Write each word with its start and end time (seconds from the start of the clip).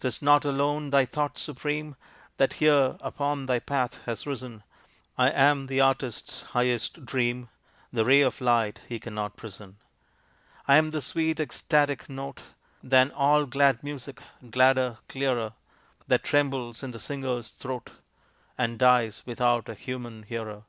"'Tis 0.00 0.22
not 0.22 0.42
alone 0.46 0.88
thy 0.88 1.04
thought 1.04 1.36
supreme 1.36 1.96
That 2.38 2.54
here 2.54 2.96
upon 3.02 3.44
thy 3.44 3.58
path 3.58 4.02
has 4.06 4.26
risen; 4.26 4.62
I 5.18 5.28
am 5.28 5.66
the 5.66 5.82
artist's 5.82 6.44
highest 6.56 7.04
dream, 7.04 7.50
The 7.92 8.02
ray 8.06 8.22
of 8.22 8.40
light 8.40 8.80
he 8.88 8.98
cannot 8.98 9.36
prison. 9.36 9.76
I 10.66 10.78
am 10.78 10.92
the 10.92 11.02
sweet 11.02 11.40
ecstatic 11.40 12.08
note 12.08 12.42
Than 12.82 13.10
all 13.12 13.44
glad 13.44 13.84
music 13.84 14.22
gladder, 14.50 14.96
clearer, 15.10 15.52
That 16.08 16.24
trembles 16.24 16.82
in 16.82 16.92
the 16.92 16.98
singer's 16.98 17.50
throat, 17.50 17.90
And 18.56 18.78
dies 18.78 19.24
without 19.26 19.68
a 19.68 19.74
human 19.74 20.22
hearer. 20.22 20.62